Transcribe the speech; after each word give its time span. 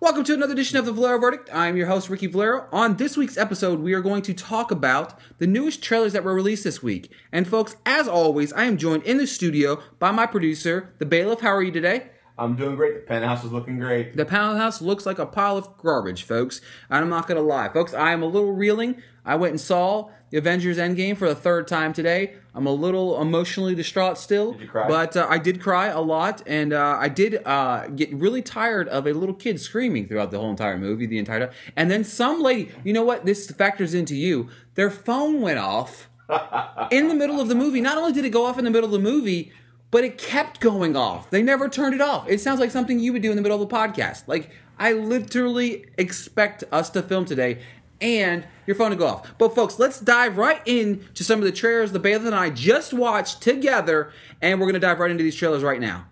Welcome 0.00 0.22
to 0.24 0.34
another 0.34 0.52
edition 0.52 0.78
of 0.78 0.86
the 0.86 0.92
Valero 0.92 1.18
Verdict. 1.18 1.50
I'm 1.52 1.76
your 1.76 1.88
host, 1.88 2.08
Ricky 2.08 2.28
Valero. 2.28 2.68
On 2.70 2.96
this 2.98 3.16
week's 3.16 3.36
episode, 3.36 3.80
we 3.80 3.94
are 3.94 4.00
going 4.00 4.22
to 4.22 4.32
talk 4.32 4.70
about 4.70 5.18
the 5.38 5.46
newest 5.48 5.82
trailers 5.82 6.12
that 6.12 6.22
were 6.22 6.34
released 6.34 6.62
this 6.62 6.80
week. 6.80 7.10
And 7.32 7.48
folks, 7.48 7.74
as 7.84 8.06
always, 8.06 8.52
I 8.52 8.66
am 8.66 8.76
joined 8.76 9.02
in 9.02 9.18
the 9.18 9.26
studio 9.26 9.82
by 9.98 10.12
my 10.12 10.24
producer, 10.24 10.94
the 11.00 11.04
Bailiff. 11.04 11.40
How 11.40 11.48
are 11.48 11.64
you 11.64 11.72
today? 11.72 12.10
I'm 12.38 12.54
doing 12.54 12.76
great. 12.76 12.94
The 12.94 13.00
penthouse 13.00 13.44
is 13.44 13.50
looking 13.50 13.78
great. 13.80 14.16
The 14.16 14.24
penthouse 14.24 14.80
looks 14.80 15.04
like 15.04 15.18
a 15.18 15.26
pile 15.26 15.56
of 15.56 15.76
garbage, 15.76 16.22
folks. 16.22 16.60
And 16.88 17.02
I'm 17.02 17.10
not 17.10 17.26
going 17.26 17.36
to 17.36 17.42
lie. 17.42 17.68
Folks, 17.68 17.92
I 17.92 18.12
am 18.12 18.22
a 18.22 18.26
little 18.26 18.52
reeling. 18.52 19.02
I 19.24 19.34
went 19.34 19.50
and 19.50 19.60
saw 19.60 20.10
the 20.30 20.38
Avengers 20.38 20.78
Endgame 20.78 21.16
for 21.16 21.28
the 21.28 21.34
third 21.34 21.66
time 21.66 21.92
today. 21.92 22.34
I'm 22.54 22.66
a 22.66 22.72
little 22.72 23.20
emotionally 23.20 23.74
distraught 23.74 24.18
still. 24.18 24.52
Did 24.52 24.62
you 24.62 24.68
cry? 24.68 24.86
But 24.86 25.16
uh, 25.16 25.26
I 25.28 25.38
did 25.38 25.60
cry 25.60 25.88
a 25.88 26.00
lot. 26.00 26.42
And 26.46 26.72
uh, 26.72 26.96
I 27.00 27.08
did 27.08 27.42
uh, 27.44 27.88
get 27.88 28.14
really 28.14 28.42
tired 28.42 28.88
of 28.88 29.08
a 29.08 29.12
little 29.12 29.34
kid 29.34 29.60
screaming 29.60 30.06
throughout 30.06 30.30
the 30.30 30.38
whole 30.38 30.50
entire 30.50 30.78
movie, 30.78 31.06
the 31.06 31.18
entire 31.18 31.46
time. 31.46 31.54
And 31.74 31.90
then 31.90 32.04
some 32.04 32.40
lady, 32.40 32.70
you 32.84 32.92
know 32.92 33.04
what? 33.04 33.26
This 33.26 33.50
factors 33.50 33.94
into 33.94 34.14
you. 34.14 34.48
Their 34.74 34.90
phone 34.90 35.40
went 35.40 35.58
off 35.58 36.08
in 36.92 37.08
the 37.08 37.14
middle 37.14 37.40
of 37.40 37.48
the 37.48 37.56
movie. 37.56 37.80
Not 37.80 37.98
only 37.98 38.12
did 38.12 38.24
it 38.24 38.30
go 38.30 38.44
off 38.46 38.58
in 38.58 38.64
the 38.64 38.70
middle 38.70 38.86
of 38.86 38.92
the 38.92 38.98
movie, 39.10 39.52
but 39.90 40.04
it 40.04 40.18
kept 40.18 40.60
going 40.60 40.96
off. 40.96 41.30
They 41.30 41.42
never 41.42 41.68
turned 41.68 41.94
it 41.94 42.00
off. 42.00 42.28
It 42.28 42.40
sounds 42.40 42.60
like 42.60 42.70
something 42.70 42.98
you 42.98 43.12
would 43.12 43.22
do 43.22 43.30
in 43.30 43.36
the 43.36 43.42
middle 43.42 43.60
of 43.60 43.70
a 43.70 43.74
podcast. 43.74 44.24
Like, 44.26 44.50
I 44.78 44.92
literally 44.92 45.86
expect 45.96 46.64
us 46.70 46.90
to 46.90 47.02
film 47.02 47.24
today 47.24 47.62
and 48.00 48.46
your 48.66 48.76
phone 48.76 48.90
to 48.90 48.96
go 48.96 49.06
off. 49.06 49.34
But, 49.38 49.54
folks, 49.54 49.78
let's 49.78 49.98
dive 49.98 50.36
right 50.36 50.60
into 50.66 51.24
some 51.24 51.38
of 51.38 51.44
the 51.44 51.52
trailers 51.52 51.92
the 51.92 51.98
Bailiff 51.98 52.26
and 52.26 52.34
I 52.34 52.50
just 52.50 52.92
watched 52.92 53.42
together, 53.42 54.12
and 54.40 54.60
we're 54.60 54.66
going 54.66 54.74
to 54.74 54.80
dive 54.80 55.00
right 55.00 55.10
into 55.10 55.24
these 55.24 55.36
trailers 55.36 55.62
right 55.62 55.80
now. 55.80 56.06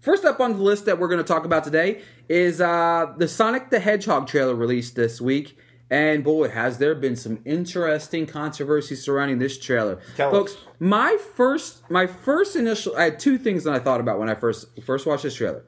First 0.00 0.24
up 0.24 0.40
on 0.40 0.54
the 0.54 0.62
list 0.62 0.86
that 0.86 0.98
we're 0.98 1.08
going 1.08 1.22
to 1.22 1.24
talk 1.24 1.44
about 1.44 1.62
today 1.62 2.02
is 2.28 2.60
uh, 2.60 3.12
the 3.18 3.28
Sonic 3.28 3.70
the 3.70 3.80
Hedgehog 3.80 4.26
trailer 4.26 4.54
released 4.54 4.96
this 4.96 5.20
week. 5.20 5.58
And 5.90 6.22
boy, 6.22 6.48
has 6.50 6.78
there 6.78 6.94
been 6.94 7.16
some 7.16 7.40
interesting 7.44 8.24
controversy 8.26 8.94
surrounding 8.94 9.38
this 9.38 9.58
trailer. 9.58 9.98
Tell 10.16 10.30
Folks, 10.30 10.52
us. 10.54 10.58
my 10.78 11.16
first 11.34 11.90
my 11.90 12.06
first 12.06 12.54
initial 12.54 12.96
I 12.96 13.04
had 13.04 13.18
two 13.18 13.36
things 13.38 13.64
that 13.64 13.74
I 13.74 13.80
thought 13.80 14.00
about 14.00 14.18
when 14.20 14.28
I 14.28 14.34
first 14.36 14.66
first 14.84 15.04
watched 15.06 15.24
this 15.24 15.34
trailer. 15.34 15.64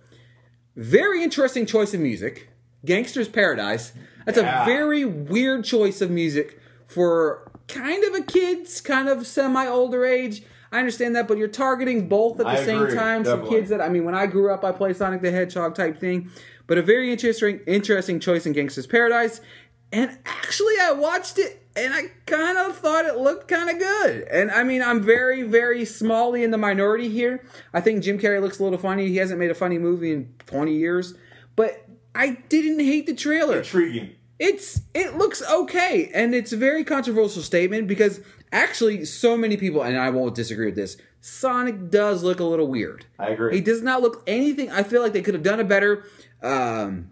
Very 0.77 1.23
interesting 1.25 1.67
choice 1.67 1.92
of 1.92 2.01
music. 2.01 2.48
Gangster's 2.84 3.29
Paradise. 3.29 3.92
That's 4.25 4.39
Yeah. 4.39 4.62
a 4.62 4.64
very 4.67 5.05
weird 5.05 5.64
choice 5.64 6.01
of 6.01 6.11
music 6.11 6.59
for 6.86 7.51
kind 7.69 8.05
of 8.05 8.14
a 8.14 8.23
kid's 8.23 8.81
kind 8.81 9.09
of 9.09 9.27
semi 9.27 9.67
older 9.67 10.05
age. 10.07 10.45
I 10.70 10.79
understand 10.79 11.14
that, 11.17 11.29
but 11.29 11.36
you're 11.36 11.48
targeting 11.48 12.09
both 12.09 12.41
at 12.41 12.47
the 12.47 12.53
I 12.53 12.64
same 12.64 12.83
agree, 12.83 12.95
time. 12.95 13.25
Some 13.25 13.47
kids 13.48 13.69
that 13.70 13.81
I 13.81 13.89
mean, 13.89 14.05
when 14.05 14.14
I 14.14 14.27
grew 14.27 14.51
up, 14.53 14.64
I 14.64 14.73
played 14.73 14.97
Sonic 14.97 15.20
the 15.20 15.31
Hedgehog 15.31 15.75
type 15.75 15.98
thing, 15.98 16.31
but 16.67 16.79
a 16.79 16.83
very 16.83 17.11
interesting, 17.12 17.61
interesting 17.67 18.19
choice 18.20 18.47
in 18.47 18.53
Gangster's 18.55 18.86
Paradise. 18.86 19.42
And 19.93 20.19
actually, 20.25 20.75
I 20.81 20.93
watched 20.93 21.39
it 21.39 21.67
and 21.77 21.93
I 21.93 22.03
kind 22.27 22.59
of 22.59 22.77
thought 22.79 23.05
it 23.05 23.17
looked 23.17 23.48
kind 23.48 23.71
of 23.71 23.79
good. 23.79 24.23
And 24.31 24.51
I 24.51 24.62
mean, 24.62 24.83
I'm 24.83 25.03
very, 25.03 25.43
very 25.43 25.83
smallly 25.83 26.43
in 26.45 26.51
the 26.51 26.59
minority 26.59 27.09
here. 27.09 27.45
I 27.73 27.81
think 27.81 28.03
Jim 28.03 28.19
Carrey 28.19 28.41
looks 28.41 28.59
a 28.59 28.65
little 28.65 28.79
funny. 28.79 29.09
He 29.09 29.17
hasn't 29.17 29.39
made 29.39 29.51
a 29.51 29.55
funny 29.55 29.79
movie 29.79 30.13
in 30.13 30.35
20 30.47 30.75
years, 30.75 31.15
but 31.57 31.87
I 32.15 32.39
didn't 32.48 32.81
hate 32.81 33.07
the 33.07 33.15
trailer 33.15 33.59
Intriguing. 33.59 34.11
it's 34.39 34.81
it 34.93 35.17
looks 35.17 35.43
okay 35.51 36.11
and 36.13 36.35
it's 36.35 36.53
a 36.53 36.57
very 36.59 36.85
controversial 36.85 37.41
statement 37.43 37.87
because 37.89 38.20
actually 38.53 39.05
so 39.07 39.35
many 39.35 39.57
people 39.57 39.83
and 39.83 39.97
i 39.97 40.11
won't 40.11 40.35
disagree 40.35 40.67
with 40.67 40.75
this 40.75 40.98
sonic 41.23 41.89
does 41.91 42.23
look 42.23 42.39
a 42.39 42.45
little 42.45 42.67
weird 42.67 43.07
I 43.19 43.29
agree. 43.31 43.55
he 43.55 43.61
does 43.63 43.81
not 43.83 44.03
look 44.03 44.23
anything 44.27 44.70
i 44.70 44.83
feel 44.83 45.01
like 45.01 45.15
they 45.15 45.23
could 45.23 45.33
have 45.33 45.43
done 45.43 45.59
a 45.61 45.65
better 45.65 46.05
um 46.43 47.11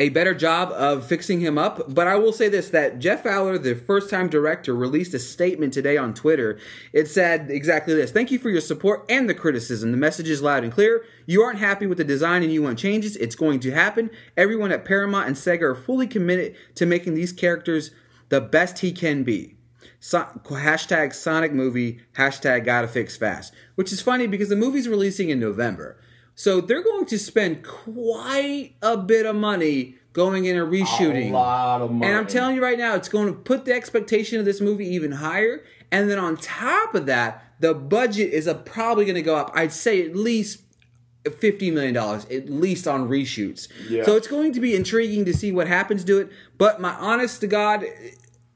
a 0.00 0.08
better 0.08 0.34
job 0.34 0.72
of 0.72 1.06
fixing 1.06 1.40
him 1.40 1.58
up. 1.58 1.92
But 1.92 2.08
I 2.08 2.16
will 2.16 2.32
say 2.32 2.48
this 2.48 2.70
that 2.70 2.98
Jeff 2.98 3.22
Fowler, 3.22 3.58
the 3.58 3.74
first 3.74 4.08
time 4.08 4.30
director, 4.30 4.74
released 4.74 5.12
a 5.12 5.18
statement 5.18 5.74
today 5.74 5.98
on 5.98 6.14
Twitter. 6.14 6.58
It 6.94 7.06
said 7.06 7.50
exactly 7.50 7.94
this 7.94 8.10
Thank 8.10 8.30
you 8.30 8.38
for 8.38 8.48
your 8.48 8.62
support 8.62 9.04
and 9.10 9.28
the 9.28 9.34
criticism. 9.34 9.92
The 9.92 9.98
message 9.98 10.30
is 10.30 10.40
loud 10.40 10.64
and 10.64 10.72
clear. 10.72 11.04
You 11.26 11.42
aren't 11.42 11.58
happy 11.58 11.86
with 11.86 11.98
the 11.98 12.04
design 12.04 12.42
and 12.42 12.50
you 12.50 12.62
want 12.62 12.78
changes. 12.78 13.14
It's 13.16 13.36
going 13.36 13.60
to 13.60 13.72
happen. 13.72 14.10
Everyone 14.38 14.72
at 14.72 14.86
Paramount 14.86 15.28
and 15.28 15.36
Sega 15.36 15.62
are 15.62 15.74
fully 15.74 16.06
committed 16.06 16.56
to 16.76 16.86
making 16.86 17.12
these 17.12 17.32
characters 17.32 17.90
the 18.30 18.40
best 18.40 18.78
he 18.78 18.92
can 18.92 19.22
be. 19.22 19.56
So, 20.02 20.26
hashtag 20.44 21.12
Sonic 21.12 21.52
movie, 21.52 22.00
hashtag 22.14 22.64
gotta 22.64 22.88
fix 22.88 23.18
fast. 23.18 23.52
Which 23.74 23.92
is 23.92 24.00
funny 24.00 24.26
because 24.26 24.48
the 24.48 24.56
movie's 24.56 24.88
releasing 24.88 25.28
in 25.28 25.38
November. 25.38 25.98
So 26.40 26.62
they're 26.62 26.82
going 26.82 27.04
to 27.04 27.18
spend 27.18 27.62
quite 27.62 28.72
a 28.80 28.96
bit 28.96 29.26
of 29.26 29.36
money 29.36 29.96
going 30.14 30.46
in 30.46 30.56
and 30.56 30.72
reshooting. 30.72 31.28
A 31.28 31.32
lot 31.34 31.82
of 31.82 31.90
money. 31.90 32.10
And 32.10 32.18
I'm 32.18 32.26
telling 32.26 32.56
you 32.56 32.62
right 32.62 32.78
now, 32.78 32.94
it's 32.94 33.10
going 33.10 33.26
to 33.26 33.38
put 33.38 33.66
the 33.66 33.74
expectation 33.74 34.38
of 34.38 34.46
this 34.46 34.58
movie 34.58 34.88
even 34.88 35.12
higher. 35.12 35.62
And 35.92 36.08
then 36.08 36.18
on 36.18 36.38
top 36.38 36.94
of 36.94 37.04
that, 37.04 37.44
the 37.60 37.74
budget 37.74 38.32
is 38.32 38.48
probably 38.64 39.04
going 39.04 39.16
to 39.16 39.22
go 39.22 39.36
up. 39.36 39.50
I'd 39.54 39.70
say 39.70 40.02
at 40.02 40.16
least 40.16 40.62
fifty 41.30 41.70
million 41.70 41.92
dollars, 41.92 42.24
at 42.30 42.48
least 42.48 42.88
on 42.88 43.06
reshoots. 43.06 43.68
Yeah. 43.90 44.04
So 44.04 44.16
it's 44.16 44.26
going 44.26 44.54
to 44.54 44.60
be 44.60 44.74
intriguing 44.74 45.26
to 45.26 45.34
see 45.34 45.52
what 45.52 45.68
happens 45.68 46.04
to 46.04 46.20
it. 46.20 46.30
But 46.56 46.80
my 46.80 46.94
honest 46.94 47.42
to 47.42 47.48
God 47.48 47.84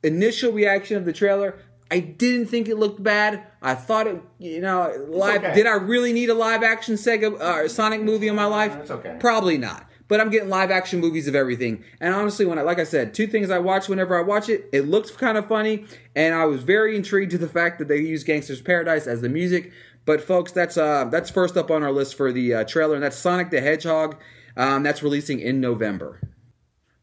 initial 0.02 0.52
reaction 0.52 0.96
of 0.96 1.04
the 1.04 1.12
trailer, 1.12 1.58
I 1.94 2.00
didn't 2.00 2.46
think 2.46 2.68
it 2.68 2.76
looked 2.76 3.00
bad. 3.00 3.46
I 3.62 3.76
thought 3.76 4.08
it, 4.08 4.20
you 4.40 4.60
know, 4.60 4.92
live. 5.10 5.44
okay. 5.44 5.54
Did 5.54 5.68
I 5.68 5.74
really 5.74 6.12
need 6.12 6.28
a 6.28 6.34
live 6.34 6.64
action 6.64 6.96
Sega 6.96 7.40
uh, 7.40 7.68
Sonic 7.68 8.02
movie 8.02 8.26
in 8.26 8.34
my 8.34 8.46
life? 8.46 8.74
It's 8.74 8.90
okay. 8.90 9.16
Probably 9.20 9.58
not. 9.58 9.88
But 10.08 10.20
I'm 10.20 10.28
getting 10.28 10.48
live 10.48 10.72
action 10.72 10.98
movies 10.98 11.28
of 11.28 11.36
everything. 11.36 11.84
And 12.00 12.12
honestly, 12.12 12.46
when 12.46 12.58
I, 12.58 12.62
like 12.62 12.80
I 12.80 12.84
said, 12.84 13.14
two 13.14 13.28
things 13.28 13.48
I 13.48 13.60
watch 13.60 13.88
whenever 13.88 14.18
I 14.18 14.22
watch 14.22 14.48
it, 14.48 14.68
it 14.72 14.88
looks 14.88 15.12
kind 15.12 15.38
of 15.38 15.46
funny, 15.46 15.86
and 16.16 16.34
I 16.34 16.46
was 16.46 16.64
very 16.64 16.96
intrigued 16.96 17.30
to 17.30 17.38
the 17.38 17.48
fact 17.48 17.78
that 17.78 17.86
they 17.86 17.98
use 17.98 18.24
Gangster's 18.24 18.60
Paradise 18.60 19.06
as 19.06 19.20
the 19.20 19.28
music. 19.28 19.70
But 20.04 20.20
folks, 20.20 20.50
that's 20.50 20.76
uh 20.76 21.04
that's 21.04 21.30
first 21.30 21.56
up 21.56 21.70
on 21.70 21.84
our 21.84 21.92
list 21.92 22.16
for 22.16 22.32
the 22.32 22.54
uh, 22.54 22.64
trailer, 22.64 22.94
and 22.94 23.04
that's 23.04 23.16
Sonic 23.16 23.50
the 23.50 23.60
Hedgehog. 23.60 24.16
Um, 24.56 24.82
that's 24.82 25.00
releasing 25.02 25.38
in 25.38 25.60
November. 25.60 26.20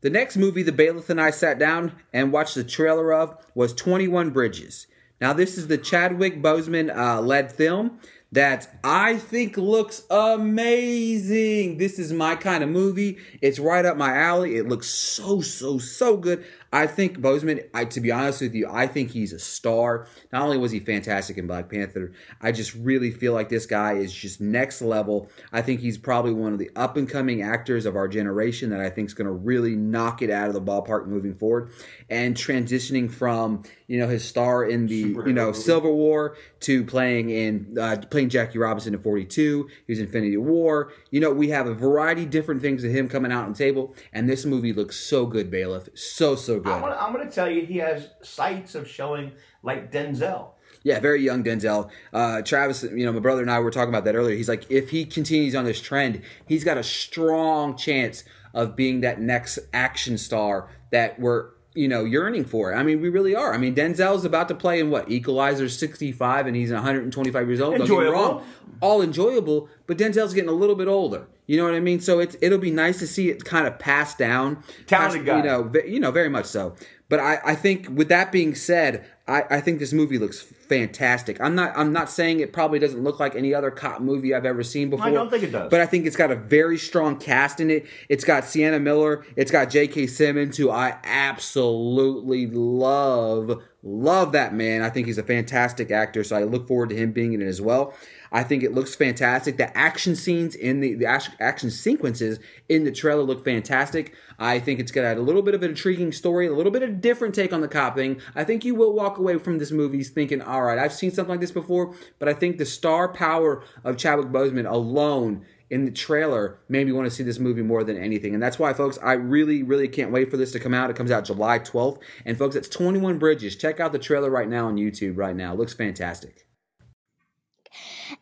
The 0.01 0.09
next 0.09 0.35
movie 0.35 0.63
the 0.63 0.71
bailiff 0.71 1.09
and 1.09 1.21
I 1.21 1.29
sat 1.29 1.59
down 1.59 1.93
and 2.11 2.31
watched 2.31 2.55
the 2.55 2.63
trailer 2.63 3.13
of 3.13 3.37
was 3.53 3.73
21 3.73 4.31
Bridges. 4.31 4.87
Now, 5.19 5.33
this 5.33 5.57
is 5.57 5.67
the 5.67 5.77
Chadwick 5.77 6.41
Boseman 6.41 6.95
uh, 6.95 7.21
led 7.21 7.51
film 7.51 7.99
that 8.31 8.75
I 8.83 9.17
think 9.17 9.57
looks 9.57 10.03
amazing. 10.09 11.77
This 11.77 11.99
is 11.99 12.11
my 12.11 12.35
kind 12.35 12.63
of 12.63 12.69
movie. 12.69 13.19
It's 13.41 13.59
right 13.59 13.85
up 13.85 13.97
my 13.97 14.17
alley. 14.17 14.55
It 14.55 14.67
looks 14.67 14.87
so, 14.87 15.41
so, 15.41 15.77
so 15.77 16.17
good. 16.17 16.43
I 16.73 16.87
think 16.87 17.19
Boseman, 17.19 17.67
I, 17.73 17.85
to 17.85 17.99
be 17.99 18.11
honest 18.11 18.41
with 18.41 18.55
you, 18.55 18.69
I 18.71 18.87
think 18.87 19.11
he's 19.11 19.33
a 19.33 19.39
star. 19.39 20.07
Not 20.31 20.43
only 20.43 20.57
was 20.57 20.71
he 20.71 20.79
fantastic 20.79 21.37
in 21.37 21.45
Black 21.45 21.69
Panther, 21.69 22.13
I 22.41 22.53
just 22.53 22.73
really 22.75 23.11
feel 23.11 23.33
like 23.33 23.49
this 23.49 23.65
guy 23.65 23.93
is 23.93 24.13
just 24.13 24.39
next 24.39 24.81
level. 24.81 25.29
I 25.51 25.61
think 25.61 25.81
he's 25.81 25.97
probably 25.97 26.33
one 26.33 26.53
of 26.53 26.59
the 26.59 26.71
up 26.75 26.95
and 26.95 27.09
coming 27.09 27.41
actors 27.41 27.85
of 27.85 27.97
our 27.97 28.07
generation 28.07 28.69
that 28.69 28.79
I 28.79 28.89
think 28.89 29.07
is 29.07 29.13
going 29.13 29.27
to 29.27 29.33
really 29.33 29.75
knock 29.75 30.21
it 30.21 30.29
out 30.29 30.47
of 30.47 30.53
the 30.53 30.61
ballpark 30.61 31.07
moving 31.07 31.35
forward. 31.35 31.71
And 32.09 32.35
transitioning 32.35 33.11
from 33.11 33.63
you 33.91 33.99
know 33.99 34.07
his 34.07 34.23
star 34.23 34.63
in 34.63 34.87
the 34.87 35.03
Superhero 35.03 35.27
you 35.27 35.33
know 35.33 35.47
movie. 35.47 35.59
Civil 35.59 35.97
War 35.97 36.37
to 36.61 36.85
playing 36.85 37.29
in 37.29 37.77
uh, 37.77 37.97
playing 38.09 38.29
Jackie 38.29 38.57
Robinson 38.57 38.93
in 38.93 39.01
42. 39.01 39.67
He 39.85 39.91
was 39.91 39.99
Infinity 39.99 40.37
War. 40.37 40.93
You 41.09 41.19
know 41.19 41.31
we 41.31 41.49
have 41.49 41.67
a 41.67 41.73
variety 41.73 42.23
of 42.23 42.29
different 42.29 42.61
things 42.61 42.85
of 42.85 42.91
him 42.91 43.09
coming 43.09 43.33
out 43.33 43.43
on 43.43 43.51
the 43.51 43.57
table, 43.57 43.93
and 44.13 44.29
this 44.29 44.45
movie 44.45 44.71
looks 44.71 44.95
so 44.95 45.25
good, 45.25 45.51
Bailiff. 45.51 45.89
So 45.93 46.37
so 46.37 46.60
good. 46.61 46.73
I'm 46.73 46.81
gonna, 46.81 46.95
I'm 46.95 47.13
gonna 47.13 47.29
tell 47.29 47.49
you, 47.49 47.65
he 47.65 47.77
has 47.77 48.09
sights 48.21 48.75
of 48.75 48.87
showing 48.87 49.31
like 49.63 49.91
Denzel. 49.91 50.51
Yeah, 50.83 50.99
very 50.99 51.21
young 51.21 51.43
Denzel. 51.43 51.89
Uh, 52.11 52.41
Travis, 52.41 52.83
you 52.83 53.05
know, 53.05 53.13
my 53.13 53.19
brother 53.19 53.41
and 53.41 53.51
I 53.51 53.59
were 53.59 53.71
talking 53.71 53.89
about 53.89 54.05
that 54.05 54.15
earlier. 54.15 54.35
He's 54.35 54.49
like, 54.49 54.69
if 54.71 54.89
he 54.89 55.05
continues 55.05 55.53
on 55.53 55.65
this 55.65 55.79
trend, 55.79 56.21
he's 56.47 56.63
got 56.63 56.77
a 56.77 56.83
strong 56.83 57.77
chance 57.77 58.23
of 58.53 58.75
being 58.75 59.01
that 59.01 59.21
next 59.21 59.59
action 59.73 60.17
star 60.17 60.69
that 60.91 61.19
we're, 61.19 61.49
you 61.73 61.87
know, 61.87 62.03
yearning 62.03 62.45
for. 62.45 62.71
It. 62.71 62.75
I 62.75 62.83
mean, 62.83 63.01
we 63.01 63.09
really 63.09 63.35
are. 63.35 63.53
I 63.53 63.57
mean, 63.57 63.75
Denzel's 63.75 64.25
about 64.25 64.47
to 64.49 64.55
play 64.55 64.79
in 64.79 64.89
what 64.89 65.09
Equalizer 65.09 65.69
65, 65.69 66.47
and 66.47 66.55
he's 66.55 66.71
125 66.71 67.47
years 67.47 67.61
old. 67.61 67.77
Don't 67.77 67.87
get 67.87 67.89
me 67.89 67.95
Enjoyable. 67.95 68.13
wrong, 68.13 68.45
all 68.81 69.01
enjoyable, 69.01 69.69
but 69.87 69.97
Denzel's 69.97 70.33
getting 70.33 70.49
a 70.49 70.53
little 70.53 70.75
bit 70.75 70.87
older. 70.87 71.27
You 71.47 71.57
know 71.57 71.65
what 71.65 71.73
I 71.73 71.79
mean? 71.79 71.99
So 71.99 72.19
it's 72.19 72.35
it'll 72.41 72.59
be 72.59 72.71
nice 72.71 72.99
to 72.99 73.07
see 73.07 73.29
it 73.29 73.43
kind 73.43 73.67
of 73.67 73.77
pass 73.79 74.15
down. 74.15 74.63
Talented 74.87 75.25
guy. 75.25 75.37
You 75.37 75.43
know, 75.43 75.71
you 75.85 75.99
know, 75.99 76.11
very 76.11 76.29
much 76.29 76.45
so. 76.45 76.75
But 77.11 77.19
I, 77.19 77.41
I 77.43 77.55
think 77.55 77.89
with 77.89 78.07
that 78.07 78.31
being 78.31 78.55
said, 78.55 79.03
I, 79.27 79.43
I 79.49 79.59
think 79.59 79.79
this 79.79 79.91
movie 79.91 80.17
looks 80.17 80.39
fantastic. 80.41 81.41
I'm 81.41 81.55
not 81.55 81.73
I'm 81.75 81.91
not 81.91 82.09
saying 82.09 82.39
it 82.39 82.53
probably 82.53 82.79
doesn't 82.79 83.03
look 83.03 83.19
like 83.19 83.35
any 83.35 83.53
other 83.53 83.69
cop 83.69 83.99
movie 83.99 84.33
I've 84.33 84.45
ever 84.45 84.63
seen 84.63 84.89
before. 84.89 85.07
I 85.07 85.11
don't 85.11 85.29
think 85.29 85.43
it 85.43 85.51
does. 85.51 85.69
But 85.69 85.81
I 85.81 85.87
think 85.87 86.05
it's 86.05 86.15
got 86.15 86.31
a 86.31 86.37
very 86.37 86.77
strong 86.77 87.17
cast 87.19 87.59
in 87.59 87.69
it. 87.69 87.85
It's 88.07 88.23
got 88.23 88.45
Sienna 88.45 88.79
Miller. 88.79 89.25
It's 89.35 89.51
got 89.51 89.69
J.K. 89.69 90.07
Simmons, 90.07 90.55
who 90.55 90.71
I 90.71 90.99
absolutely 91.03 92.47
love. 92.47 93.61
Love 93.83 94.31
that 94.31 94.53
man. 94.53 94.81
I 94.81 94.89
think 94.89 95.07
he's 95.07 95.17
a 95.17 95.23
fantastic 95.23 95.91
actor, 95.91 96.23
so 96.23 96.37
I 96.37 96.43
look 96.43 96.65
forward 96.65 96.91
to 96.91 96.95
him 96.95 97.11
being 97.11 97.33
in 97.33 97.41
it 97.41 97.47
as 97.47 97.59
well. 97.59 97.93
I 98.31 98.43
think 98.43 98.63
it 98.63 98.73
looks 98.73 98.95
fantastic. 98.95 99.57
The 99.57 99.75
action 99.77 100.15
scenes 100.15 100.55
in 100.55 100.79
the 100.79 100.95
the 100.95 101.05
action 101.05 101.69
sequences 101.69 102.39
in 102.69 102.85
the 102.85 102.91
trailer 102.91 103.23
look 103.23 103.43
fantastic. 103.43 104.13
I 104.39 104.59
think 104.59 104.79
it's 104.79 104.91
going 104.91 105.07
to 105.07 105.11
got 105.15 105.21
a 105.21 105.23
little 105.23 105.41
bit 105.41 105.53
of 105.53 105.63
an 105.63 105.71
intriguing 105.71 106.11
story, 106.11 106.47
a 106.47 106.53
little 106.53 106.71
bit 106.71 106.83
of 106.83 106.89
a 106.89 106.93
different 106.93 107.35
take 107.35 107.53
on 107.53 107.61
the 107.61 107.67
cop 107.67 107.95
thing. 107.95 108.21
I 108.35 108.43
think 108.43 108.63
you 108.63 108.75
will 108.75 108.93
walk 108.93 109.17
away 109.17 109.37
from 109.37 109.57
this 109.57 109.71
movie 109.71 110.03
thinking, 110.03 110.41
all 110.41 110.63
right, 110.63 110.79
I've 110.79 110.93
seen 110.93 111.11
something 111.11 111.31
like 111.31 111.41
this 111.41 111.51
before, 111.51 111.93
but 112.19 112.29
I 112.29 112.33
think 112.33 112.57
the 112.57 112.65
star 112.65 113.09
power 113.09 113.63
of 113.83 113.97
Chadwick 113.97 114.27
Boseman 114.27 114.69
alone 114.69 115.45
in 115.69 115.85
the 115.85 115.91
trailer 115.91 116.59
made 116.69 116.85
me 116.85 116.91
want 116.91 117.09
to 117.09 117.15
see 117.15 117.23
this 117.23 117.39
movie 117.39 117.61
more 117.61 117.83
than 117.83 117.97
anything. 117.97 118.33
And 118.33 118.43
that's 118.43 118.59
why, 118.59 118.73
folks, 118.73 118.97
I 119.01 119.13
really, 119.13 119.63
really 119.63 119.87
can't 119.87 120.11
wait 120.11 120.29
for 120.29 120.37
this 120.37 120.51
to 120.51 120.59
come 120.59 120.73
out. 120.73 120.89
It 120.89 120.95
comes 120.95 121.11
out 121.11 121.25
July 121.25 121.59
12th. 121.59 121.99
And, 122.25 122.37
folks, 122.37 122.55
it's 122.55 122.67
21 122.67 123.19
Bridges. 123.19 123.55
Check 123.55 123.79
out 123.79 123.93
the 123.93 123.99
trailer 123.99 124.29
right 124.29 124.49
now 124.49 124.67
on 124.67 124.75
YouTube 124.75 125.17
right 125.17 125.35
now. 125.35 125.53
It 125.53 125.59
looks 125.59 125.73
fantastic. 125.73 126.45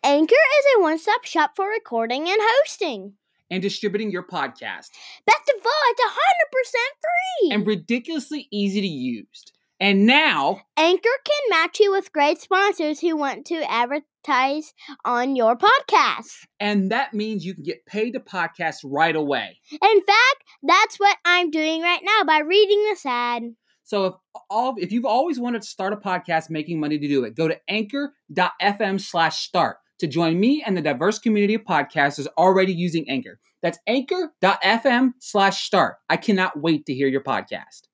Anchor 0.04 0.36
is 0.36 0.66
a 0.78 0.82
one 0.82 0.98
stop 1.00 1.26
shop 1.26 1.52
for 1.56 1.68
recording 1.68 2.28
and 2.28 2.40
hosting. 2.42 3.14
and 3.52 3.62
distributing 3.62 4.12
your 4.12 4.24
podcast. 4.24 4.90
Best 5.26 5.52
of 5.58 5.66
all, 5.66 5.72
it's 5.88 6.02
100% 6.02 6.74
free. 7.02 7.52
And 7.52 7.66
ridiculously 7.68 8.48
easy 8.52 8.82
to 8.82 8.88
use. 8.88 9.46
And 9.82 10.06
now, 10.06 10.62
Anchor 10.76 11.10
can 11.26 11.50
match 11.50 11.80
you 11.80 11.92
with 11.92 12.12
great 12.12 12.40
sponsors 12.42 13.00
who 13.00 13.16
want 13.16 13.46
to 13.48 13.64
advertise 13.72 14.74
on 15.06 15.36
your 15.38 15.56
podcast. 15.58 16.46
and 16.60 16.92
that 16.92 17.14
means 17.14 17.46
you 17.46 17.54
can 17.54 17.64
get 17.64 17.86
paid 17.86 18.12
to 18.12 18.20
podcast 18.20 18.80
right 18.84 19.16
away. 19.16 19.60
In 19.72 20.02
fact, 20.02 20.44
that's 20.64 21.00
what 21.00 21.18
I'm 21.24 21.50
doing 21.50 21.82
right 21.82 22.02
now 22.04 22.26
by 22.26 22.40
reading 22.40 22.84
this 22.84 23.06
ad. 23.06 23.56
So 23.90 24.06
if 24.06 24.14
all 24.52 24.76
if 24.78 24.92
you've 24.92 25.04
always 25.04 25.40
wanted 25.40 25.64
to 25.64 25.68
start 25.68 25.94
a 25.94 25.98
podcast 25.98 26.52
making 26.52 26.80
money 26.80 27.00
to 27.00 27.08
do 27.08 27.24
it, 27.24 27.34
go 27.34 27.48
to 27.48 27.60
anchor.fm 27.68 29.02
slash 29.02 29.40
start 29.40 29.78
to 29.98 30.06
join 30.06 30.40
me 30.40 30.62
and 30.64 30.78
the 30.78 30.82
diverse 30.84 31.18
community 31.18 31.56
of 31.56 31.64
podcasters 31.64 32.28
already 32.38 32.72
using 32.72 33.10
Anchor. 33.10 33.40
That's 33.64 33.80
anchor.fm 33.88 35.14
slash 35.18 35.64
start. 35.64 35.96
I 36.08 36.18
cannot 36.18 36.62
wait 36.62 36.86
to 36.86 36.94
hear 36.94 37.08
your 37.08 37.24
podcast. 37.24 37.88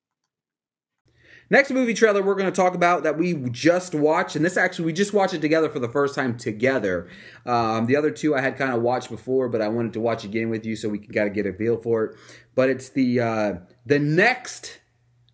Next 1.49 1.71
movie 1.71 1.93
trailer 1.93 2.21
we're 2.21 2.35
going 2.35 2.51
to 2.51 2.61
talk 2.61 2.75
about 2.75 3.03
that 3.03 3.17
we 3.17 3.33
just 3.51 3.95
watched, 3.95 4.35
and 4.35 4.43
this 4.43 4.57
actually 4.57 4.87
we 4.87 4.93
just 4.93 5.13
watched 5.13 5.33
it 5.33 5.39
together 5.39 5.69
for 5.69 5.79
the 5.79 5.87
first 5.87 6.13
time 6.13 6.35
together. 6.35 7.07
Um, 7.45 7.85
the 7.85 7.95
other 7.95 8.11
two 8.11 8.35
I 8.35 8.41
had 8.41 8.57
kind 8.57 8.73
of 8.73 8.81
watched 8.81 9.09
before, 9.09 9.47
but 9.47 9.61
I 9.61 9.69
wanted 9.69 9.93
to 9.93 10.01
watch 10.01 10.25
again 10.25 10.49
with 10.49 10.65
you 10.65 10.75
so 10.75 10.89
we 10.89 10.99
kind 10.99 11.29
of 11.29 11.33
get 11.33 11.45
a 11.45 11.53
feel 11.53 11.77
for 11.77 12.03
it. 12.03 12.17
But 12.53 12.69
it's 12.69 12.89
the 12.89 13.21
uh, 13.21 13.53
the 13.85 13.99
next 13.99 14.81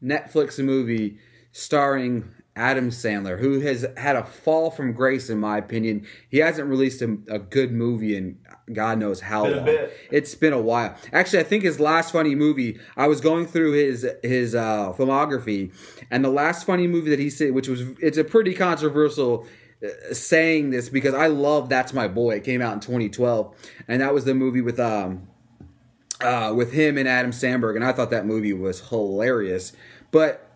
Netflix 0.04 0.64
movie 0.64 1.18
starring 1.52 2.34
Adam 2.56 2.90
Sandler, 2.90 3.40
who 3.40 3.62
has 3.62 3.86
had 3.96 4.16
a 4.16 4.24
fall 4.24 4.72
from 4.72 4.92
grace, 4.94 5.30
in 5.30 5.40
my 5.40 5.58
opinion. 5.58 6.06
He 6.30 6.40
hasn't 6.40 6.68
released 6.68 7.02
a, 7.02 7.18
a 7.30 7.40
good 7.40 7.72
movie 7.72 8.16
in 8.16 8.38
God 8.74 9.00
knows 9.00 9.22
how 9.22 9.46
Been 9.46 9.66
long. 9.66 9.88
It's 10.12 10.36
been 10.36 10.54
a 10.54 10.62
while. 10.62 10.96
Actually, 11.14 11.40
I 11.40 11.44
think 11.44 11.64
his 11.64 11.80
last 11.80 12.12
funny 12.12 12.36
movie. 12.36 12.80
I 12.98 13.08
was 13.08 13.22
going 13.22 13.48
through 13.48 13.74
his 13.74 14.08
his 14.22 14.54
uh, 14.54 14.94
filmography, 14.98 15.74
and 16.10 16.24
the 16.24 16.30
last 16.30 16.66
funny 16.66 16.88
movie 16.88 17.10
that 17.10 17.20
he 17.20 17.30
said, 17.30 17.52
which 17.54 17.68
was 17.68 17.82
it's 18.00 18.18
a 18.18 18.24
pretty 18.24 18.54
controversial 18.54 19.48
uh, 19.84 20.14
saying 20.14 20.72
this 20.72 20.90
because 20.90 21.14
I 21.14 21.28
love 21.28 21.70
That's 21.70 21.94
My 21.94 22.08
Boy. 22.08 22.36
It 22.36 22.44
came 22.44 22.62
out 22.62 22.74
in 22.74 22.80
2012, 22.82 23.56
and 23.88 24.02
that 24.02 24.14
was 24.14 24.26
the 24.26 24.34
movie 24.34 24.62
with 24.62 24.80
um 24.80 25.28
uh, 26.22 26.54
with 26.56 26.72
him 26.74 26.98
and 26.98 27.08
Adam 27.08 27.32
Sandberg, 27.32 27.76
and 27.76 27.86
I 27.86 27.94
thought 27.94 28.10
that 28.12 28.26
movie 28.26 28.54
was 28.54 28.90
hilarious. 28.90 29.74
But 30.12 30.52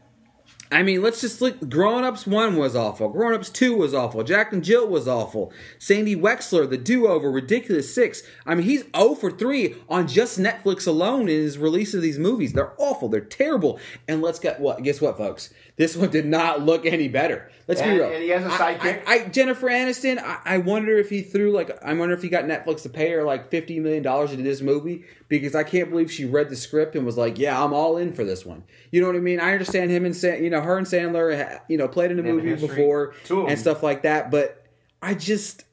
I 0.72 0.82
mean, 0.82 1.04
let's 1.04 1.22
just 1.22 1.42
look. 1.42 1.70
Grown 1.70 2.04
Ups 2.04 2.26
1 2.26 2.56
was 2.58 2.76
awful. 2.76 3.10
Grown 3.10 3.34
Ups 3.34 3.50
2 3.50 3.78
was 3.78 3.94
awful. 3.94 4.24
Jack 4.24 4.52
and 4.52 4.64
Jill 4.64 4.88
was 4.88 5.08
awful. 5.08 5.54
Sandy 5.78 6.16
Wexler, 6.16 6.68
The 6.68 6.78
Do 6.78 7.08
Over, 7.08 7.32
Ridiculous 7.32 7.94
6. 7.94 8.24
I 8.46 8.56
mean, 8.56 8.66
he's 8.66 8.84
0 8.96 9.16
for 9.16 9.32
3 9.32 9.76
on 9.88 10.08
just 10.08 10.40
Netflix 10.40 10.88
alone 10.88 11.30
in 11.30 11.40
his 11.40 11.58
release 11.58 11.94
of 11.94 12.02
these 12.02 12.18
movies. 12.18 12.54
They're 12.54 12.74
awful. 12.78 13.10
They're 13.10 13.22
terrible. 13.22 13.80
And 14.08 14.22
let's 14.22 14.40
get 14.40 14.60
what? 14.60 14.82
Guess 14.84 15.02
what, 15.02 15.18
folks? 15.18 15.54
This 15.78 15.98
one 15.98 16.10
did 16.10 16.26
not 16.26 16.62
look 16.62 16.86
any 16.86 17.10
better. 17.10 17.50
Let's 17.68 17.82
And- 17.82 17.92
be 17.92 17.98
real. 17.98 18.10
and 18.10 18.24
he 18.24 18.30
has 18.30 18.44
a 18.46 18.48
I- 18.48 18.76
sidekick. 18.76 19.04
I, 19.06 19.14
I, 19.14 19.28
Jennifer 19.28 19.68
Aniston, 19.68 20.18
I, 20.20 20.38
I 20.46 20.58
wonder 20.60 20.96
if 20.98 21.10
he 21.10 21.22
threw 21.22 21.52
like, 21.52 21.84
I 21.84 21.94
wonder 21.94 22.16
if 22.16 22.22
he 22.22 22.30
got 22.30 22.46
Netflix 22.46 22.84
to 22.84 22.90
pay 22.90 23.12
her 23.12 23.24
like 23.24 23.52
$50 23.52 23.82
million 23.82 24.06
into 24.08 24.44
this 24.44 24.62
movie 24.62 25.04
because 25.28 25.54
I 25.54 25.64
can't 25.64 25.90
believe 25.90 26.10
she 26.10 26.24
read 26.24 26.50
the 26.50 26.56
script 26.56 26.96
and 26.96 27.06
was 27.06 27.18
like, 27.18 27.38
yeah, 27.38 27.62
I'm 27.62 27.74
all 27.74 27.98
in 27.98 28.14
for 28.14 28.24
this 28.24 28.46
one. 28.46 28.64
You 28.92 29.02
know 29.02 29.08
what 29.08 29.18
I 29.18 29.20
mean? 29.20 29.42
I 29.42 29.52
understand 29.52 29.92
him 29.92 30.06
and, 30.06 30.16
Sa- 30.16 30.28
you 30.36 30.50
know, 30.50 30.62
her 30.62 30.78
and 30.78 30.88
Sandler, 30.88 31.60
you 31.68 31.78
know, 31.78 31.90
played 31.90 32.12
in 32.12 32.20
a 32.20 32.22
They 32.22 32.30
have 32.30 32.38
a 32.38 32.42
movie 32.42 32.50
history. 32.52 32.68
before 32.70 33.14
and 33.30 33.60
stuff 33.60 33.84
like 33.84 34.04
that, 34.04 34.32
but 34.32 34.64
I 35.02 35.14
just, 35.14 35.66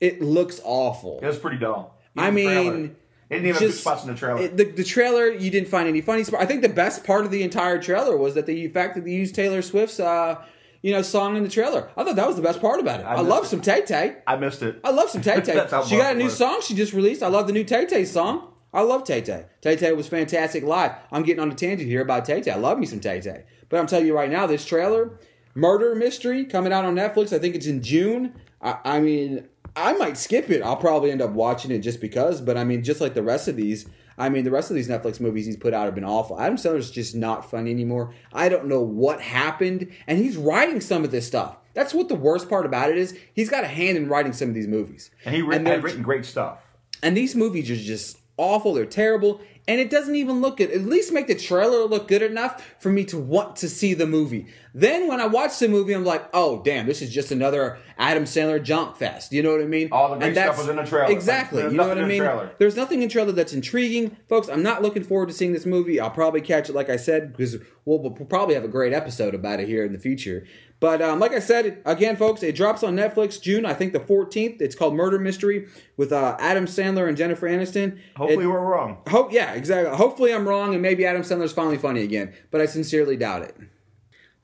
it 0.00 0.22
looks 0.22 0.62
awful. 0.64 1.18
It 1.22 1.26
was 1.26 1.38
pretty 1.38 1.58
dull. 1.58 1.98
I 2.16 2.28
Even 2.30 2.44
trailer. 2.46 2.74
mean, 2.74 2.96
it 3.32 3.36
didn't 3.36 3.46
even 3.48 3.54
have 3.54 3.60
good 3.60 3.66
just- 3.68 3.80
spots 3.80 4.04
in 4.04 4.10
the 4.10 4.16
trailer. 4.16 4.42
It- 4.42 4.56
the, 4.56 4.64
the 4.64 4.84
trailer, 4.84 5.28
you 5.30 5.50
didn't 5.50 5.68
find 5.68 5.88
any 5.88 6.00
funny 6.00 6.24
spots. 6.24 6.42
I 6.42 6.46
think 6.46 6.62
the 6.62 6.68
best 6.68 7.04
part 7.04 7.24
of 7.24 7.30
the 7.30 7.42
entire 7.42 7.80
trailer 7.80 8.16
was 8.16 8.34
that 8.34 8.46
the 8.46 8.68
fact 8.68 8.94
that 8.94 9.04
they 9.04 9.10
used 9.12 9.34
Taylor 9.34 9.62
Swift's, 9.62 10.00
uh, 10.00 10.42
you 10.82 10.92
know, 10.92 11.02
song 11.02 11.36
in 11.36 11.42
the 11.44 11.48
trailer. 11.48 11.88
I 11.96 12.04
thought 12.04 12.16
that 12.16 12.26
was 12.26 12.36
the 12.36 12.42
best 12.42 12.60
part 12.60 12.80
about 12.80 13.00
it. 13.00 13.04
I, 13.04 13.14
I 13.14 13.20
love 13.20 13.46
some 13.46 13.60
Tay 13.60 13.82
Tay. 13.82 14.16
I 14.26 14.36
missed 14.36 14.62
it. 14.62 14.80
I 14.82 14.90
love 14.90 15.10
some 15.10 15.22
Tay 15.22 15.40
Tay. 15.44 15.66
She 15.86 15.96
got 15.96 16.14
a 16.16 16.18
new 16.18 16.28
song 16.30 16.60
she 16.62 16.74
just 16.74 16.92
released. 16.92 17.22
I 17.22 17.28
love 17.28 17.46
the 17.46 17.52
new 17.52 17.64
Tay 17.64 17.86
Tay 17.86 18.04
song. 18.04 18.48
I 18.74 18.80
love 18.80 19.04
Tay 19.04 19.20
Tay. 19.20 19.44
Tay 19.60 19.76
Tay 19.76 19.92
was 19.92 20.08
fantastic 20.08 20.64
live. 20.64 20.92
I'm 21.12 21.22
getting 21.22 21.40
on 21.42 21.50
a 21.52 21.54
tangent 21.54 21.88
here 21.88 22.00
about 22.00 22.24
Tay 22.24 22.40
Tay. 22.40 22.50
I 22.50 22.56
love 22.56 22.78
me 22.78 22.86
some 22.86 23.00
Tay 23.00 23.20
Tay. 23.20 23.44
But 23.68 23.78
I'm 23.78 23.86
telling 23.86 24.06
you 24.06 24.14
right 24.14 24.30
now, 24.30 24.46
this 24.46 24.64
trailer, 24.64 25.18
Murder 25.54 25.94
Mystery, 25.94 26.44
coming 26.46 26.72
out 26.72 26.84
on 26.84 26.94
Netflix. 26.94 27.32
I 27.32 27.38
think 27.38 27.54
it's 27.54 27.66
in 27.66 27.82
June. 27.82 28.34
I, 28.60 28.78
I 28.84 29.00
mean, 29.00 29.46
I 29.74 29.92
might 29.94 30.16
skip 30.18 30.50
it. 30.50 30.62
I'll 30.62 30.76
probably 30.76 31.10
end 31.10 31.22
up 31.22 31.30
watching 31.30 31.70
it 31.70 31.78
just 31.78 32.00
because. 32.00 32.40
But 32.40 32.56
I 32.56 32.64
mean, 32.64 32.82
just 32.82 33.00
like 33.00 33.14
the 33.14 33.22
rest 33.22 33.48
of 33.48 33.56
these, 33.56 33.86
I 34.18 34.28
mean, 34.28 34.44
the 34.44 34.50
rest 34.50 34.70
of 34.70 34.76
these 34.76 34.88
Netflix 34.88 35.18
movies 35.20 35.46
he's 35.46 35.56
put 35.56 35.72
out 35.72 35.86
have 35.86 35.94
been 35.94 36.04
awful. 36.04 36.38
Adam 36.38 36.56
Sandler's 36.56 36.90
just 36.90 37.14
not 37.14 37.50
funny 37.50 37.70
anymore. 37.70 38.12
I 38.32 38.48
don't 38.50 38.66
know 38.66 38.80
what 38.82 39.20
happened, 39.20 39.90
and 40.06 40.18
he's 40.18 40.36
writing 40.36 40.80
some 40.80 41.04
of 41.04 41.10
this 41.10 41.26
stuff. 41.26 41.56
That's 41.74 41.94
what 41.94 42.08
the 42.10 42.14
worst 42.14 42.50
part 42.50 42.66
about 42.66 42.90
it 42.90 42.98
is. 42.98 43.16
He's 43.32 43.48
got 43.48 43.64
a 43.64 43.68
hand 43.68 43.96
in 43.96 44.08
writing 44.08 44.34
some 44.34 44.48
of 44.48 44.54
these 44.54 44.68
movies. 44.68 45.10
and 45.24 45.34
he 45.34 45.40
re- 45.40 45.56
And 45.56 45.66
had 45.66 45.82
written 45.82 46.02
great 46.02 46.26
stuff. 46.26 46.58
and 47.02 47.16
these 47.16 47.34
movies 47.34 47.70
are 47.70 47.76
just 47.76 48.18
awful. 48.36 48.74
They're 48.74 48.84
terrible. 48.84 49.40
And 49.68 49.80
it 49.80 49.90
doesn't 49.90 50.16
even 50.16 50.40
look 50.40 50.56
good. 50.56 50.72
At 50.72 50.82
least 50.82 51.12
make 51.12 51.28
the 51.28 51.36
trailer 51.36 51.84
look 51.84 52.08
good 52.08 52.22
enough 52.22 52.74
for 52.80 52.90
me 52.90 53.04
to 53.04 53.16
want 53.18 53.54
to 53.56 53.68
see 53.68 53.94
the 53.94 54.06
movie. 54.06 54.48
Then 54.74 55.06
when 55.06 55.20
I 55.20 55.26
watch 55.26 55.56
the 55.60 55.68
movie, 55.68 55.92
I'm 55.92 56.04
like, 56.04 56.28
oh, 56.34 56.62
damn, 56.64 56.86
this 56.86 57.00
is 57.00 57.10
just 57.14 57.30
another 57.30 57.78
Adam 57.96 58.24
Sandler 58.24 58.60
jump 58.60 58.96
fest. 58.96 59.32
You 59.32 59.40
know 59.42 59.52
what 59.52 59.60
I 59.60 59.66
mean? 59.66 59.90
All 59.92 60.10
the 60.10 60.16
great 60.16 60.34
stuff 60.34 60.58
was 60.58 60.68
in 60.68 60.74
the 60.76 60.82
trailer. 60.84 61.12
Exactly. 61.12 61.60
There's 61.62 61.72
You 61.72 61.78
know 61.78 61.86
what 61.86 61.96
nothing 61.96 62.04
I 62.04 62.08
mean? 62.08 62.22
trailer. 62.22 62.50
There's 62.58 62.74
nothing 62.74 63.02
in 63.02 63.08
trailer 63.08 63.30
that's 63.30 63.52
intriguing. 63.52 64.16
Folks, 64.28 64.48
I'm 64.48 64.64
not 64.64 64.82
looking 64.82 65.04
forward 65.04 65.28
to 65.28 65.34
seeing 65.34 65.52
this 65.52 65.64
movie. 65.66 66.00
I'll 66.00 66.10
probably 66.10 66.40
catch 66.40 66.68
it, 66.68 66.74
like 66.74 66.90
I 66.90 66.96
said, 66.96 67.30
because 67.30 67.56
we'll, 67.84 68.00
we'll 68.00 68.10
probably 68.10 68.56
have 68.56 68.64
a 68.64 68.68
great 68.68 68.92
episode 68.92 69.32
about 69.32 69.60
it 69.60 69.68
here 69.68 69.84
in 69.84 69.92
the 69.92 69.98
future. 70.00 70.44
But 70.82 71.00
um, 71.00 71.20
like 71.20 71.30
I 71.32 71.38
said, 71.38 71.80
again, 71.84 72.16
folks, 72.16 72.42
it 72.42 72.56
drops 72.56 72.82
on 72.82 72.96
Netflix 72.96 73.40
June, 73.40 73.64
I 73.64 73.72
think 73.72 73.92
the 73.92 74.00
14th. 74.00 74.60
It's 74.60 74.74
called 74.74 74.94
Murder 74.96 75.16
Mystery 75.20 75.68
with 75.96 76.10
uh, 76.12 76.36
Adam 76.40 76.66
Sandler 76.66 77.06
and 77.06 77.16
Jennifer 77.16 77.48
Aniston. 77.48 78.00
Hopefully, 78.16 78.44
It- 78.44 78.48
we're 78.48 78.58
wrong. 78.58 78.98
Hope 79.06 79.32
yeah, 79.32 79.52
exactly. 79.52 79.96
Hopefully 79.96 80.34
I'm 80.34 80.46
wrong 80.46 80.72
and 80.74 80.82
maybe 80.82 81.06
Adam 81.06 81.22
Sandler's 81.22 81.52
finally 81.52 81.78
funny 81.78 82.02
again, 82.02 82.34
but 82.50 82.60
I 82.60 82.66
sincerely 82.66 83.16
doubt 83.16 83.42
it. 83.42 83.56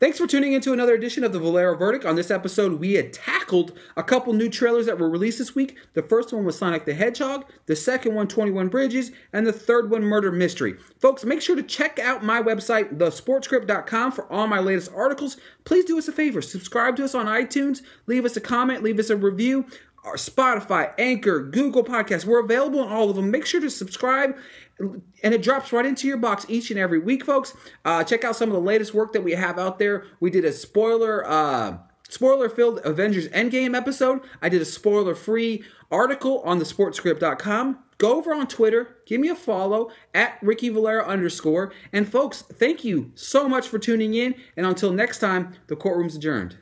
Thanks 0.01 0.17
for 0.17 0.29
tuning 0.29 0.53
into 0.53 0.73
another 0.73 0.95
edition 0.95 1.25
of 1.25 1.33
the 1.33 1.41
Valero 1.41 1.77
Verdict. 1.77 2.05
On 2.05 2.15
this 2.15 2.31
episode, 2.31 2.79
we 2.79 2.93
had 2.93 3.13
tackled 3.13 3.77
a 3.97 4.03
couple 4.05 4.33
new 4.33 4.49
trailers 4.49 4.87
that 4.87 4.97
were 4.97 5.11
released 5.11 5.39
this 5.39 5.57
week. 5.57 5.77
The 5.95 6.05
first 6.05 6.33
one 6.33 6.45
was 6.45 6.57
Sonic 6.57 6.85
the 6.85 6.95
Hedgehog, 6.95 7.47
the 7.67 7.75
second 7.75 8.15
one, 8.15 8.29
21 8.29 8.69
Bridges, 8.69 9.11
and 9.33 9.45
the 9.45 9.53
third 9.53 9.91
one, 9.91 10.05
Murder 10.05 10.31
Mystery. 10.31 10.77
Folks, 11.01 11.25
make 11.25 11.43
sure 11.43 11.57
to 11.57 11.65
check 11.65 11.99
out 11.99 12.23
my 12.23 12.41
website, 12.41 12.97
thesportscript.com, 12.97 14.13
for 14.13 14.33
all 14.33 14.47
my 14.47 14.61
latest 14.61 14.93
articles. 14.95 15.37
Please 15.65 15.85
do 15.85 15.99
us 15.99 16.07
a 16.07 16.13
favor 16.13 16.41
subscribe 16.43 16.95
to 16.95 17.05
us 17.05 17.17
on 17.17 17.27
iTunes, 17.27 17.83
leave 18.07 18.25
us 18.25 18.37
a 18.37 18.41
comment, 18.41 18.85
leave 18.85 19.01
us 19.01 19.11
a 19.11 19.17
review 19.17 19.67
our 20.05 20.15
Spotify, 20.15 20.93
Anchor, 20.97 21.41
Google 21.41 21.85
Podcasts. 21.85 22.25
We're 22.25 22.41
available 22.41 22.81
on 22.81 22.91
all 22.91 23.11
of 23.11 23.17
them. 23.17 23.31
Make 23.31 23.45
sure 23.45 23.61
to 23.61 23.69
subscribe, 23.69 24.37
and 24.79 25.35
it 25.35 25.43
drops 25.43 25.73
right 25.73 25.87
into 25.87 26.07
your 26.07 26.17
box 26.17 26.47
each 26.49 26.71
and 26.71 26.79
every 26.79 26.99
week, 26.99 27.25
folks. 27.25 27.55
Uh, 27.85 28.05
check 28.05 28.25
out 28.25 28.37
some 28.37 28.49
of 28.49 28.55
the 28.55 28.61
latest 28.61 28.95
work 28.95 29.13
that 29.13 29.23
we 29.23 29.33
have 29.33 29.59
out 29.59 29.79
there. 29.79 30.07
We 30.21 30.31
did 30.31 30.45
a 30.45 30.53
spoiler. 30.53 31.29
Uh, 31.29 31.79
Spoiler 32.11 32.49
filled 32.49 32.81
Avengers 32.85 33.29
Endgame 33.29 33.77
episode. 33.77 34.23
I 34.41 34.49
did 34.49 34.63
a 34.63 34.65
spoiler 34.65 35.15
free 35.15 35.63
article 35.91 36.41
on 36.41 36.59
the 36.59 36.65
sportscript.com. 36.65 37.81
Go 37.99 38.17
over 38.17 38.33
on 38.33 38.47
Twitter, 38.47 38.97
give 39.07 39.21
me 39.21 39.29
a 39.29 39.35
follow 39.35 39.91
at 40.15 40.39
Ricky 40.41 40.69
Valero 40.69 41.05
underscore. 41.05 41.73
And 41.93 42.09
folks, 42.09 42.43
thank 42.43 42.85
you 42.85 43.11
so 43.15 43.49
much 43.49 43.69
for 43.69 43.79
tuning 43.79 44.15
in. 44.15 44.37
And 44.57 44.65
until 44.65 44.93
next 44.93 45.19
time, 45.19 45.55
the 45.67 45.77
courtroom's 45.77 46.15
adjourned. 46.15 46.57